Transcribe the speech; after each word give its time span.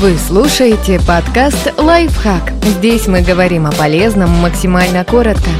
Вы 0.00 0.16
слушаете 0.16 1.00
подкаст 1.00 1.74
«Лайфхак». 1.76 2.52
Здесь 2.62 3.08
мы 3.08 3.20
говорим 3.20 3.66
о 3.66 3.72
полезном 3.72 4.30
максимально 4.30 5.04
коротко. 5.04 5.50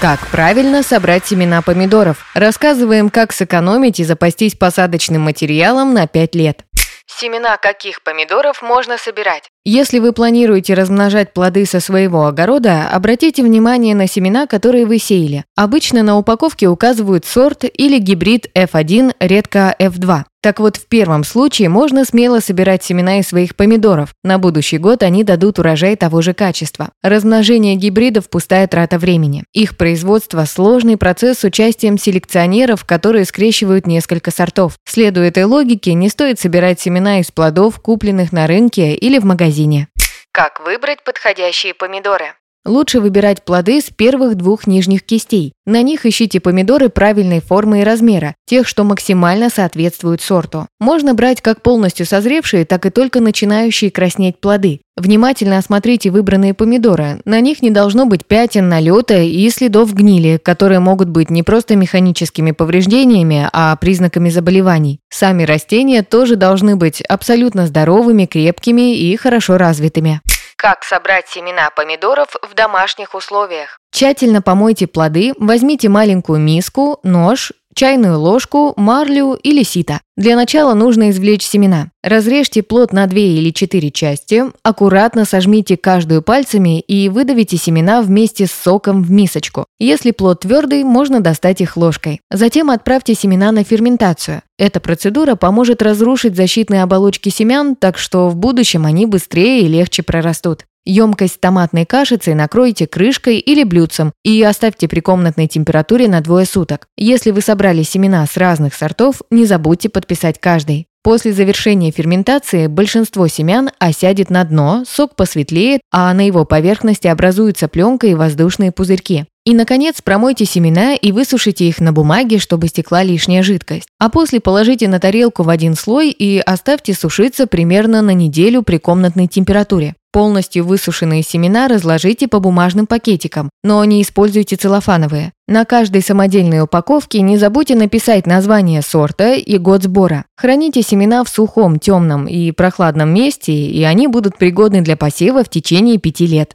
Как 0.00 0.26
правильно 0.26 0.82
собрать 0.82 1.24
семена 1.28 1.62
помидоров? 1.62 2.26
Рассказываем, 2.34 3.10
как 3.10 3.32
сэкономить 3.32 4.00
и 4.00 4.04
запастись 4.04 4.56
посадочным 4.56 5.22
материалом 5.22 5.94
на 5.94 6.08
5 6.08 6.34
лет. 6.34 6.64
Семена 7.06 7.56
каких 7.58 8.02
помидоров 8.02 8.60
можно 8.60 8.98
собирать? 8.98 9.44
Если 9.64 10.00
вы 10.00 10.12
планируете 10.12 10.74
размножать 10.74 11.32
плоды 11.32 11.64
со 11.64 11.78
своего 11.78 12.26
огорода, 12.26 12.88
обратите 12.90 13.44
внимание 13.44 13.94
на 13.94 14.08
семена, 14.08 14.48
которые 14.48 14.84
вы 14.84 14.98
сеяли. 14.98 15.44
Обычно 15.54 16.02
на 16.02 16.18
упаковке 16.18 16.66
указывают 16.66 17.24
сорт 17.24 17.62
или 17.72 17.98
гибрид 17.98 18.48
F1, 18.56 19.14
редко 19.20 19.76
F2. 19.78 20.24
Так 20.42 20.58
вот, 20.58 20.78
в 20.78 20.86
первом 20.86 21.22
случае 21.22 21.68
можно 21.68 22.06
смело 22.06 22.40
собирать 22.40 22.82
семена 22.82 23.18
из 23.18 23.28
своих 23.28 23.54
помидоров. 23.56 24.14
На 24.24 24.38
будущий 24.38 24.78
год 24.78 25.02
они 25.02 25.22
дадут 25.22 25.58
урожай 25.58 25.96
того 25.96 26.22
же 26.22 26.32
качества. 26.32 26.92
Размножение 27.02 27.76
гибридов– 27.76 28.28
пустая 28.30 28.66
трата 28.66 28.98
времени. 28.98 29.44
Их 29.52 29.76
производство– 29.76 30.44
сложный 30.46 30.96
процесс 30.96 31.40
с 31.40 31.44
участием 31.44 31.98
селекционеров, 31.98 32.86
которые 32.86 33.26
скрещивают 33.26 33.86
несколько 33.86 34.30
сортов. 34.30 34.78
Следуя 34.86 35.28
этой 35.28 35.44
логике, 35.44 35.92
не 35.92 36.08
стоит 36.08 36.40
собирать 36.40 36.80
семена 36.80 37.20
из 37.20 37.30
плодов, 37.30 37.78
купленных 37.78 38.32
на 38.32 38.46
рынке 38.46 38.94
или 38.94 39.18
в 39.18 39.24
магазине. 39.26 39.88
Как 40.32 40.64
выбрать 40.64 41.04
подходящие 41.04 41.74
помидоры? 41.74 42.32
Лучше 42.66 43.00
выбирать 43.00 43.42
плоды 43.42 43.80
с 43.80 43.88
первых 43.90 44.34
двух 44.34 44.66
нижних 44.66 45.02
кистей. 45.02 45.52
На 45.64 45.80
них 45.80 46.04
ищите 46.04 46.40
помидоры 46.40 46.90
правильной 46.90 47.40
формы 47.40 47.80
и 47.80 47.84
размера, 47.84 48.34
тех, 48.46 48.68
что 48.68 48.84
максимально 48.84 49.48
соответствуют 49.48 50.20
сорту. 50.20 50.66
Можно 50.78 51.14
брать 51.14 51.40
как 51.40 51.62
полностью 51.62 52.04
созревшие, 52.04 52.66
так 52.66 52.84
и 52.84 52.90
только 52.90 53.20
начинающие 53.20 53.90
краснеть 53.90 54.38
плоды. 54.40 54.80
Внимательно 54.96 55.56
осмотрите 55.56 56.10
выбранные 56.10 56.52
помидоры. 56.52 57.22
На 57.24 57.40
них 57.40 57.62
не 57.62 57.70
должно 57.70 58.04
быть 58.04 58.26
пятен, 58.26 58.68
налета 58.68 59.22
и 59.22 59.48
следов 59.48 59.94
гнили, 59.94 60.38
которые 60.42 60.80
могут 60.80 61.08
быть 61.08 61.30
не 61.30 61.42
просто 61.42 61.76
механическими 61.76 62.50
повреждениями, 62.50 63.48
а 63.54 63.74
признаками 63.76 64.28
заболеваний. 64.28 65.00
Сами 65.08 65.44
растения 65.44 66.02
тоже 66.02 66.36
должны 66.36 66.76
быть 66.76 67.00
абсолютно 67.00 67.66
здоровыми, 67.66 68.26
крепкими 68.26 68.94
и 68.94 69.16
хорошо 69.16 69.56
развитыми. 69.56 70.20
Как 70.60 70.84
собрать 70.84 71.26
семена 71.26 71.70
помидоров 71.70 72.36
в 72.42 72.52
домашних 72.52 73.14
условиях? 73.14 73.78
Тщательно 73.90 74.42
помойте 74.42 74.86
плоды, 74.86 75.32
возьмите 75.38 75.88
маленькую 75.88 76.38
миску, 76.38 77.00
нож, 77.02 77.54
чайную 77.74 78.18
ложку, 78.18 78.74
марлю 78.76 79.34
или 79.34 79.62
сито. 79.62 80.00
Для 80.16 80.36
начала 80.36 80.74
нужно 80.74 81.10
извлечь 81.10 81.44
семена. 81.46 81.88
Разрежьте 82.02 82.62
плод 82.62 82.92
на 82.92 83.06
2 83.06 83.18
или 83.18 83.50
4 83.50 83.90
части, 83.90 84.44
аккуратно 84.62 85.24
сожмите 85.24 85.76
каждую 85.76 86.22
пальцами 86.22 86.80
и 86.80 87.08
выдавите 87.08 87.56
семена 87.56 88.02
вместе 88.02 88.46
с 88.46 88.52
соком 88.52 89.02
в 89.02 89.10
мисочку. 89.10 89.66
Если 89.78 90.10
плод 90.10 90.40
твердый, 90.40 90.84
можно 90.84 91.20
достать 91.20 91.60
их 91.60 91.76
ложкой. 91.76 92.20
Затем 92.30 92.70
отправьте 92.70 93.14
семена 93.14 93.52
на 93.52 93.64
ферментацию. 93.64 94.42
Эта 94.58 94.80
процедура 94.80 95.36
поможет 95.36 95.80
разрушить 95.80 96.36
защитные 96.36 96.82
оболочки 96.82 97.30
семян, 97.30 97.76
так 97.76 97.96
что 97.96 98.28
в 98.28 98.36
будущем 98.36 98.84
они 98.84 99.06
быстрее 99.06 99.62
и 99.62 99.68
легче 99.68 100.02
прорастут. 100.02 100.64
Емкость 100.84 101.40
томатной 101.40 101.84
кашицей 101.84 102.34
накройте 102.34 102.86
крышкой 102.86 103.38
или 103.38 103.64
блюдцем 103.64 104.12
и 104.24 104.42
оставьте 104.42 104.88
при 104.88 105.00
комнатной 105.00 105.46
температуре 105.46 106.08
на 106.08 106.20
двое 106.20 106.46
суток. 106.46 106.86
Если 106.96 107.30
вы 107.30 107.42
собрали 107.42 107.82
семена 107.82 108.26
с 108.26 108.36
разных 108.36 108.74
сортов, 108.74 109.22
не 109.30 109.44
забудьте 109.44 109.88
подписать 109.88 110.40
каждый. 110.40 110.86
После 111.02 111.32
завершения 111.32 111.90
ферментации 111.90 112.66
большинство 112.66 113.26
семян 113.26 113.70
осядет 113.78 114.28
на 114.28 114.44
дно, 114.44 114.84
сок 114.86 115.16
посветлеет, 115.16 115.80
а 115.90 116.12
на 116.12 116.26
его 116.26 116.44
поверхности 116.44 117.06
образуются 117.06 117.68
пленка 117.68 118.06
и 118.06 118.14
воздушные 118.14 118.70
пузырьки. 118.70 119.24
И, 119.46 119.54
наконец, 119.54 120.02
промойте 120.02 120.44
семена 120.44 120.94
и 120.94 121.12
высушите 121.12 121.66
их 121.66 121.80
на 121.80 121.92
бумаге, 121.92 122.38
чтобы 122.38 122.68
стекла 122.68 123.02
лишняя 123.02 123.42
жидкость. 123.42 123.88
А 123.98 124.10
после 124.10 124.38
положите 124.38 124.86
на 124.86 125.00
тарелку 125.00 125.44
в 125.44 125.48
один 125.48 125.74
слой 125.76 126.10
и 126.10 126.38
оставьте 126.38 126.92
сушиться 126.92 127.46
примерно 127.46 128.02
на 128.02 128.10
неделю 128.10 128.62
при 128.62 128.76
комнатной 128.76 129.28
температуре. 129.28 129.94
Полностью 130.12 130.66
высушенные 130.66 131.22
семена 131.22 131.68
разложите 131.68 132.26
по 132.26 132.40
бумажным 132.40 132.86
пакетикам, 132.86 133.48
но 133.62 133.82
не 133.84 134.02
используйте 134.02 134.56
целлофановые. 134.56 135.32
На 135.46 135.64
каждой 135.64 136.02
самодельной 136.02 136.62
упаковке 136.62 137.20
не 137.22 137.38
забудьте 137.38 137.76
написать 137.76 138.26
название 138.26 138.82
сорта 138.82 139.34
и 139.34 139.56
год 139.56 139.84
сбора. 139.84 140.24
Храните 140.36 140.82
семена 140.82 141.22
в 141.24 141.28
сухом, 141.28 141.78
темном 141.78 142.26
и 142.26 142.50
прохладном 142.50 143.14
месте, 143.14 143.52
и 143.52 143.82
они 143.84 144.08
будут 144.08 144.36
пригодны 144.36 144.82
для 144.82 144.96
посева 144.96 145.44
в 145.44 145.48
течение 145.48 145.98
пяти 145.98 146.26
лет. 146.26 146.54